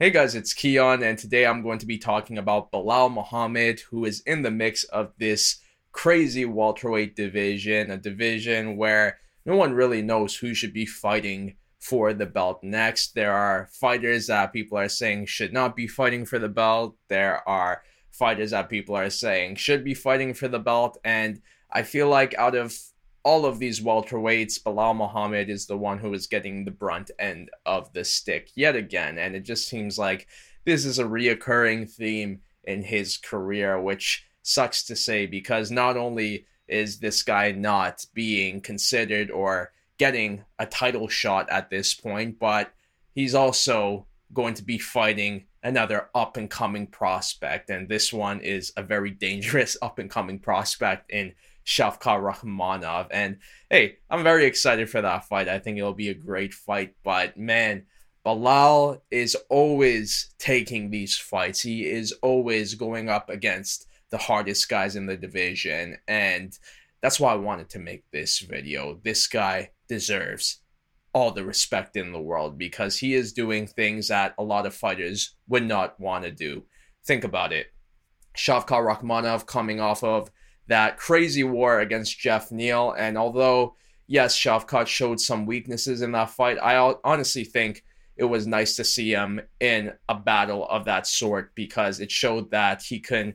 [0.00, 4.04] Hey guys, it's Kiiyon, and today I'm going to be talking about Belal Muhammad, who
[4.04, 5.58] is in the mix of this
[5.90, 12.14] crazy welterweight division, a division where no one really knows who should be fighting for
[12.14, 13.16] the belt next.
[13.16, 16.94] There are fighters that people are saying should not be fighting for the belt.
[17.08, 21.40] There are fighters that people are saying should be fighting for the belt, and
[21.72, 22.72] I feel like out of
[23.28, 27.50] all of these welterweights, Belal Muhammad is the one who is getting the brunt end
[27.66, 29.18] of the stick yet again.
[29.18, 30.26] And it just seems like
[30.64, 36.46] this is a reoccurring theme in his career, which sucks to say because not only
[36.68, 42.72] is this guy not being considered or getting a title shot at this point, but
[43.14, 47.68] he's also going to be fighting another up and coming prospect.
[47.68, 51.34] And this one is a very dangerous up and coming prospect in
[51.68, 53.08] Shavkat Rakhmonov.
[53.10, 53.36] And
[53.68, 55.48] hey, I'm very excited for that fight.
[55.48, 56.94] I think it'll be a great fight.
[57.04, 57.84] But man,
[58.24, 61.60] Belal is always taking these fights.
[61.60, 65.98] He is always going up against the hardest guys in the division.
[66.08, 66.58] And
[67.02, 68.98] that's why I wanted to make this video.
[69.04, 70.62] This guy deserves
[71.12, 74.74] all the respect in the world because he is doing things that a lot of
[74.74, 76.64] fighters would not want to do.
[77.04, 77.66] Think about it.
[78.38, 80.30] Shavkat Rakhmonov coming off of
[80.68, 82.94] that crazy war against Geoff Neal.
[82.96, 83.74] And although,
[84.06, 87.84] yes, Shavkat showed some weaknesses in that fight, I honestly think
[88.16, 92.50] it was nice to see him in a battle of that sort because it showed
[92.50, 93.34] that he can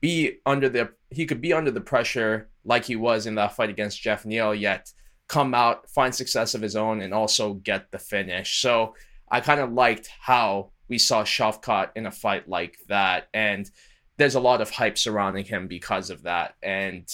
[0.00, 3.70] be under the he could be under the pressure like he was in that fight
[3.70, 4.92] against Geoff Neal, yet
[5.28, 8.60] come out, find success of his own, and also get the finish.
[8.60, 8.94] So
[9.30, 13.28] I kind of liked how we saw Shavkat in a fight like that.
[13.32, 13.70] And
[14.18, 16.54] there's a lot of hype surrounding him because of that.
[16.62, 17.08] And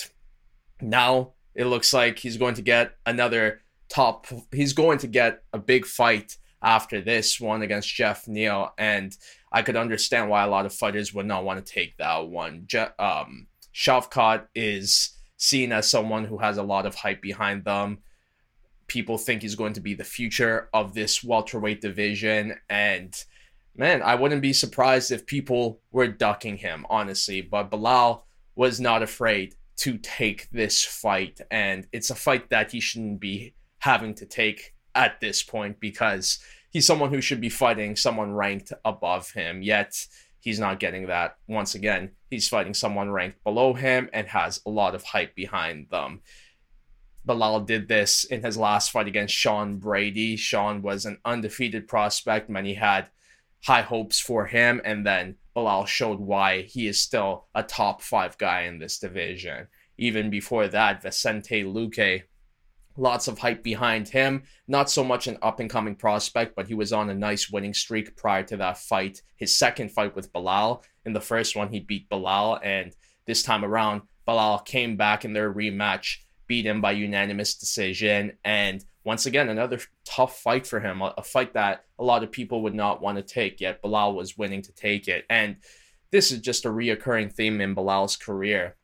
[0.81, 5.59] now it looks like he's going to get another top, he's going to get a
[5.59, 8.73] big fight after this one against Geoff Neal.
[8.79, 9.17] And
[9.53, 12.65] I could understand why a lot of fighters would not want to take that one.
[12.67, 17.99] Je- um, Shavkat is seen as someone who has a lot of hype behind them.
[18.89, 22.55] People think he's going to be the future of this welterweight division.
[22.69, 23.15] And
[23.79, 27.41] man, I wouldn't be surprised if people were ducking him, honestly.
[27.41, 28.23] But Belal
[28.57, 31.41] was not afraid to take this fight.
[31.51, 36.41] And it's a fight that he shouldn't be having to take at this point because
[36.71, 39.63] he's someone who should be fighting someone ranked above him.
[39.63, 39.95] Yet
[40.41, 41.37] he's not getting that.
[41.47, 45.89] Once again, he's fighting someone ranked below him and has a lot of hype behind
[45.91, 46.21] them.
[47.27, 50.35] Belal did this in his last fight against Sean Brady.
[50.35, 52.51] Sean was an undefeated prospect.
[52.51, 53.11] Many had
[53.65, 58.39] high hopes for him, and then Belal showed why he is still a top five
[58.39, 59.69] guy in this division.
[59.97, 62.23] Even before that, Vicente Luque,
[62.97, 64.45] lots of hype behind him.
[64.67, 67.75] Not so much an up and coming prospect, but he was on a nice winning
[67.75, 69.23] streak prior to that fight.
[69.37, 70.85] His second fight with Belal.
[71.05, 72.95] In the first one, he beat Belal, and
[73.27, 78.85] this time around, Belal came back in their rematch, beat him by unanimous decision, and
[79.09, 82.61] once again, another tough fight for him, a, a fight that a lot of people
[82.61, 85.25] would not want to take, yet Belal was winning to take it.
[85.31, 85.57] And
[86.11, 88.77] this is just a reoccurring theme in Belal's career.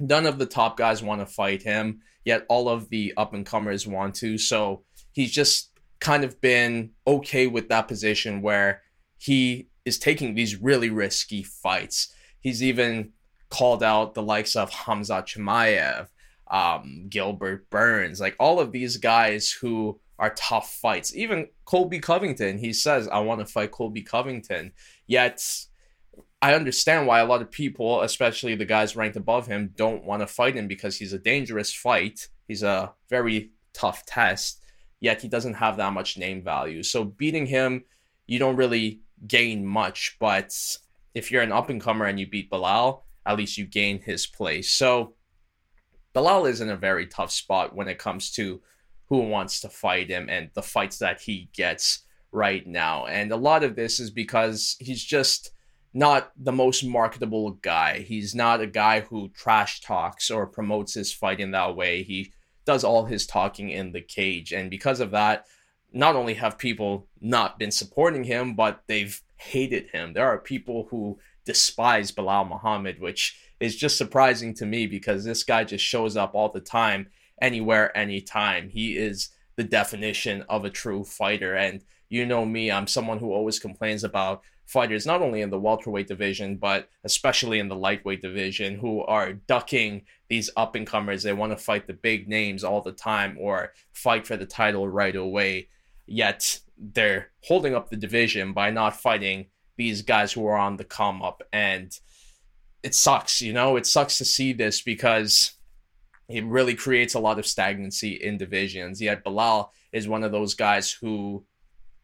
[0.00, 3.46] None of the top guys want to fight him, yet all of the up and
[3.46, 4.36] comers want to.
[4.36, 5.70] So he's just
[6.00, 8.82] kind of been okay with that position where
[9.16, 12.12] he is taking these really risky fights.
[12.40, 13.12] He's even
[13.48, 16.08] called out the likes of Hamza Chimaev,
[16.52, 21.16] um, Gilbert Burns, like all of these guys who are tough fights.
[21.16, 24.72] Even Colby Covington, he says, I want to fight Colby Covington.
[25.06, 25.42] Yet,
[26.42, 30.20] I understand why a lot of people, especially the guys ranked above him, don't want
[30.20, 32.28] to fight him because he's a dangerous fight.
[32.46, 34.62] He's a very tough test,
[35.00, 36.82] yet he doesn't have that much name value.
[36.82, 37.84] So, beating him,
[38.26, 40.16] you don't really gain much.
[40.20, 40.52] But
[41.14, 44.26] if you're an up and comer and you beat Belal, at least you gain his
[44.26, 44.74] place.
[44.74, 45.14] So,
[46.14, 48.60] Belal is in a very tough spot when it comes to
[49.08, 52.00] who wants to fight him and the fights that he gets
[52.30, 53.06] right now.
[53.06, 55.50] And a lot of this is because he's just
[55.94, 57.98] not the most marketable guy.
[58.00, 62.02] He's not a guy who trash talks or promotes his fight in that way.
[62.02, 62.32] He
[62.64, 64.52] does all his talking in the cage.
[64.52, 65.46] And because of that,
[65.92, 70.14] not only have people not been supporting him, but they've hated him.
[70.14, 75.44] There are people who despise Belal Muhammad, which is just surprising to me because this
[75.44, 77.06] guy just shows up all the time,
[77.40, 78.68] anywhere, anytime.
[78.68, 81.54] He is the definition of a true fighter.
[81.54, 85.60] And you know me, I'm someone who always complains about fighters, not only in the
[85.60, 91.22] welterweight division, but especially in the lightweight division, who are ducking these up and comers.
[91.22, 94.88] They want to fight the big names all the time or fight for the title
[94.88, 95.68] right away.
[96.06, 100.84] Yet they're holding up the division by not fighting these guys who are on the
[100.84, 101.42] come up.
[101.52, 101.96] And
[102.82, 105.52] it sucks, you know, it sucks to see this because
[106.28, 109.00] it really creates a lot of stagnancy in divisions.
[109.00, 111.44] Yet Belal is one of those guys who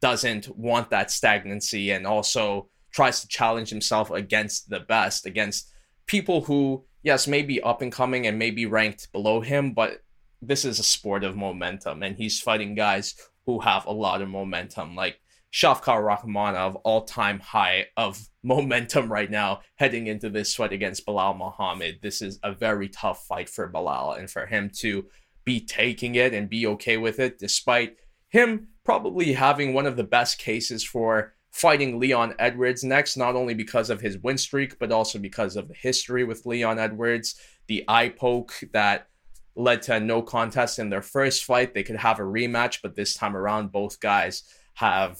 [0.00, 5.70] doesn't want that stagnancy and also tries to challenge himself against the best, against
[6.06, 10.00] people who, yes, may be up and coming and may be ranked below him, but
[10.40, 13.14] this is a sport of momentum, and he's fighting guys
[13.46, 15.20] who have a lot of momentum, like
[15.52, 21.36] Shavkat Rakhmonov, all time high of momentum right now, heading into this fight against Belal
[21.36, 22.00] Muhammad.
[22.02, 25.06] This is a very tough fight for Belal, and for him to
[25.44, 27.96] be taking it and be okay with it, despite
[28.28, 33.54] him probably having one of the best cases for fighting Leon Edwards next, not only
[33.54, 37.84] because of his win streak, but also because of the history with Leon Edwards, the
[37.88, 39.08] eye poke that
[39.56, 41.72] led to no contest in their first fight.
[41.72, 44.42] They could have a rematch, but this time around, both guys
[44.74, 45.18] have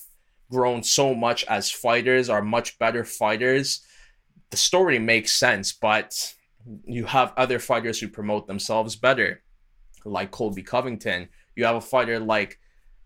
[0.51, 3.85] grown so much as fighters, are much better fighters.
[4.51, 6.35] The story makes sense, but
[6.87, 9.43] you have other fighters who promote themselves better,
[10.05, 11.29] like Colby Covington.
[11.57, 12.59] You have a fighter like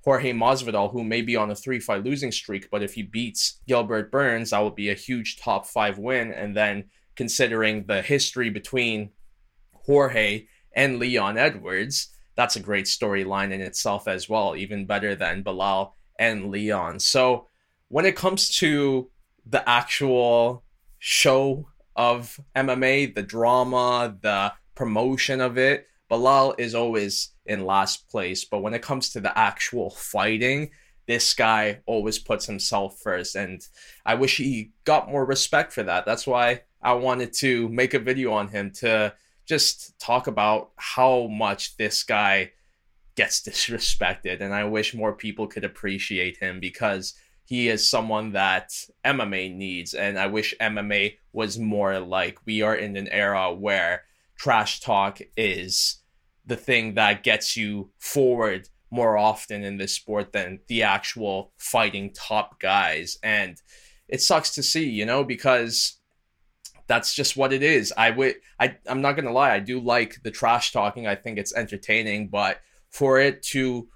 [0.05, 3.61] Jorge Masvidal, who may be on a three fight losing streak, but if he beats
[3.69, 6.33] Gilbert Burns, that would be a huge top five win.
[6.33, 6.85] And then
[7.15, 9.11] considering the history between
[9.75, 12.09] Jorge and Leon Edwards.
[12.37, 17.01] That's a great storyline in itself as well, even better than Belal and Leon.
[17.01, 17.49] So
[17.89, 19.11] when it comes to
[19.45, 20.65] the actual
[20.99, 28.45] show of MMA, the drama, the promotion of it, Belal is always in last place.
[28.45, 30.71] But when it comes to the actual fighting,
[31.07, 33.35] this guy always puts himself first.
[33.35, 33.67] And
[34.07, 36.07] I wish he got more respect for that.
[36.07, 39.15] That's why I wanted to make a video on him to
[39.47, 42.53] just talk about how much this guy
[43.15, 44.41] gets disrespected.
[44.41, 47.15] And I wish more people could appreciate him because
[47.45, 48.73] he is someone that
[49.05, 49.95] MMA needs.
[49.95, 54.05] And I wish MMA was more like we are in an era where
[54.37, 55.99] trash talk is
[56.47, 62.13] the thing that gets you forward more often in this sport than the actual fighting
[62.13, 63.19] top guys.
[63.23, 63.61] And
[64.09, 65.99] it sucks to see, you know, because
[66.87, 67.93] that's just what it is.
[67.97, 71.07] I would I I'm not gonna lie, I do like the trash talking.
[71.07, 72.61] I think it's entertaining, but
[72.93, 73.89] for it to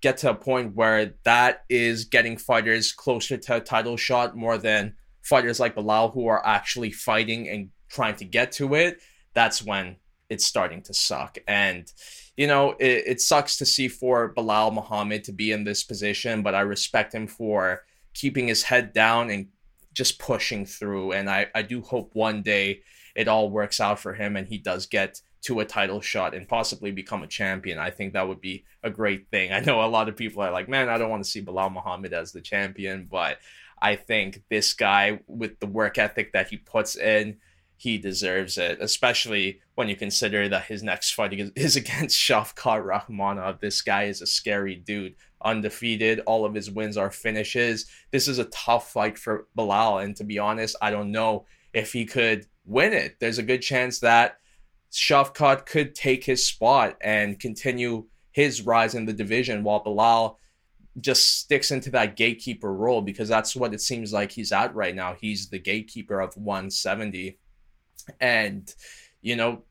[0.00, 4.58] get to a point where that is getting fighters closer to a title shot more
[4.58, 9.00] than fighters like Belal who are actually fighting and trying to get to it,
[9.34, 9.96] that's when
[10.28, 11.38] it's starting to suck.
[11.46, 11.90] And
[12.36, 16.42] you know, it, it sucks to see for Belal Muhammad to be in this position,
[16.42, 17.82] but I respect him for
[18.14, 19.48] keeping his head down and
[19.92, 21.12] just pushing through.
[21.12, 22.80] And I, I do hope one day
[23.14, 26.48] it all works out for him and he does get to a title shot and
[26.48, 27.78] possibly become a champion.
[27.78, 29.52] I think that would be a great thing.
[29.52, 31.72] I know a lot of people are like, man, I don't want to see Belal
[31.72, 33.38] Muhammad as the champion, but
[33.80, 37.38] I think this guy with the work ethic that he puts in,
[37.76, 43.60] he deserves it, especially when you consider that his next fight is against Shavkat Rakhmonov.
[43.60, 46.20] This guy is a scary dude undefeated.
[46.26, 47.86] All of his wins are finishes.
[48.10, 51.94] This is a tough fight for Belal, and to be honest, I don't know if
[51.94, 53.16] he could win it.
[53.18, 54.39] There's a good chance that
[54.92, 60.36] Shavkat could take his spot and continue his rise in the division while Belal
[61.00, 64.94] just sticks into that gatekeeper role because that's what it seems like he's at right
[64.94, 65.14] now.
[65.20, 67.38] He's the gatekeeper of 170.
[68.20, 68.74] And,
[69.22, 69.62] you know,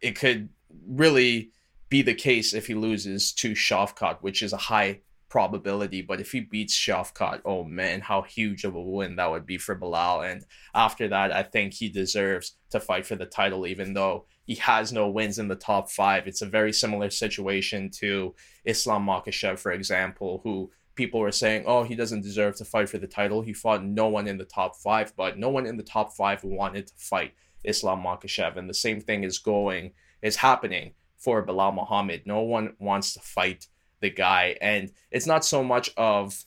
[0.00, 0.48] it could
[0.86, 1.50] really
[1.88, 5.00] be the case if he loses to Shavkat, which is a high
[5.34, 6.00] probability.
[6.00, 9.58] But if he beats Shavkat, oh man, how huge of a win that would be
[9.58, 10.30] for Belal.
[10.30, 10.44] And
[10.76, 14.92] after that, I think he deserves to fight for the title, even though he has
[14.92, 16.28] no wins in the top five.
[16.28, 18.32] It's a very similar situation to
[18.64, 22.98] Islam Makhachev, for example, who people were saying, oh, he doesn't deserve to fight for
[22.98, 23.42] the title.
[23.42, 26.44] He fought no one in the top five, but no one in the top five
[26.44, 27.32] wanted to fight
[27.64, 28.56] Islam Makhachev.
[28.56, 32.22] And the same thing is going, is happening for Belal Muhammad.
[32.24, 33.66] No one wants to fight
[34.00, 34.56] the guy.
[34.60, 36.44] And it's not so much of,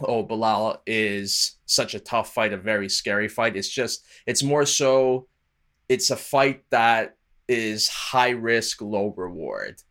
[0.00, 3.56] oh, Belal is such a tough fight, a very scary fight.
[3.56, 5.26] It's just, it's more so,
[5.88, 7.16] it's a fight that
[7.48, 9.82] is high risk, low reward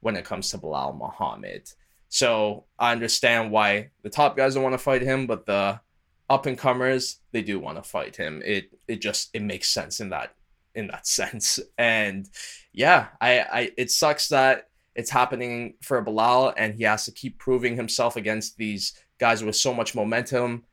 [0.00, 1.70] when it comes to Belal Muhammad.
[2.08, 5.80] So I understand why the top guys don't want to fight him, but the
[6.28, 8.42] up and comers they do want to fight him.
[8.44, 10.34] It it just it makes sense in that
[10.74, 11.60] in that sense.
[11.78, 12.28] And
[12.72, 14.68] yeah, I I it sucks that
[15.00, 19.56] it's happening for Belal, and he has to keep proving himself against these guys with
[19.56, 20.64] so much momentum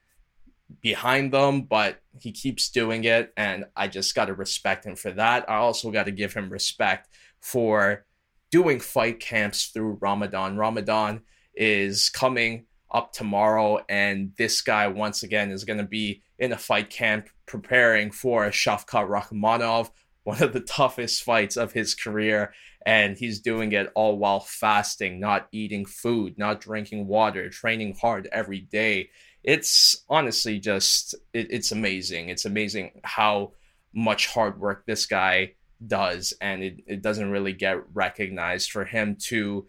[0.81, 5.11] behind them, but he keeps doing it, and I just got to respect him for
[5.11, 5.49] that.
[5.49, 7.07] I also got to give him respect
[7.39, 8.05] for
[8.51, 10.57] doing fight camps through Ramadan.
[10.57, 11.21] Ramadan
[11.55, 16.57] is coming up tomorrow, and this guy once again is going to be in a
[16.57, 19.89] fight camp preparing for Shavkat Rakhmonov,
[20.23, 22.53] one of the toughest fights of his career,
[22.87, 28.29] and he's doing it all while fasting, not eating food, not drinking water, training hard
[28.31, 29.09] every day.
[29.43, 32.29] It's honestly just it, it's amazing.
[32.29, 33.51] It's amazing how
[33.93, 39.17] much hard work this guy does, and it, it doesn't really get recognized for him
[39.23, 39.67] to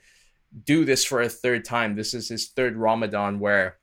[0.64, 1.96] do this for a third time.
[1.96, 3.78] This is his third Ramadan where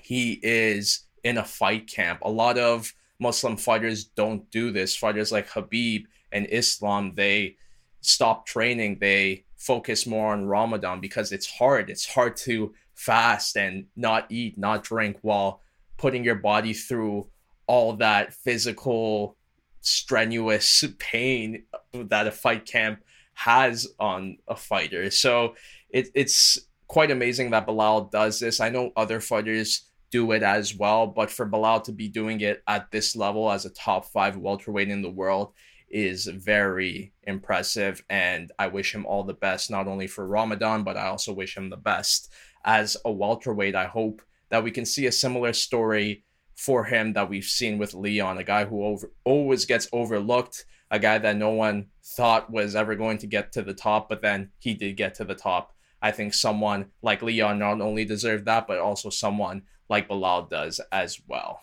[0.00, 2.20] he is in a fight camp.
[2.22, 4.96] A lot of Muslim fighters don't do this.
[4.96, 7.56] Fighters like Khabib and Islam, they
[8.00, 8.98] stop training.
[9.00, 11.90] They focus more on Ramadan because it's hard.
[11.90, 15.60] It's hard to fast and not eat, not drink while
[15.96, 17.28] putting your body through
[17.66, 19.36] all that physical,
[19.80, 23.02] strenuous pain that a fight camp
[23.34, 25.10] has on a fighter.
[25.10, 25.54] So
[25.88, 28.60] it, it's quite amazing that Belal does this.
[28.60, 32.62] I know other fighters do it as well, but for Belal to be doing it
[32.66, 35.52] at this level as a top five welterweight in the world
[35.90, 38.04] is very impressive.
[38.08, 41.56] And I wish him all the best, not only for Ramadan, but I also wish
[41.56, 42.32] him the best
[42.64, 43.74] as a welterweight.
[43.74, 46.24] I hope that we can see a similar story
[46.56, 50.98] for him that we've seen with Leon, a guy who over, always gets overlooked, a
[50.98, 54.50] guy that no one thought was ever going to get to the top, but then
[54.58, 55.72] he did get to the top.
[56.02, 60.80] I think someone like Leon not only deserved that, but also someone like Belal does
[60.92, 61.62] as well.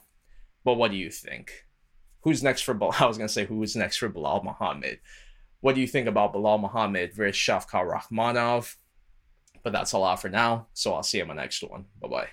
[0.63, 1.66] But what do you think?
[2.21, 3.01] Who's next for Belal?
[3.01, 4.99] I was to say who's next for Belal Muhammad.
[5.61, 8.75] What do you think about Belal Muhammad versus Shavkat Rakhmonov?
[9.63, 10.67] But that's all out for now.
[10.73, 11.85] So I'll see you in my next one.
[12.01, 12.27] Bye bye.